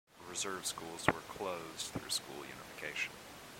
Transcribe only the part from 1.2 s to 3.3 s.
closed through school unification.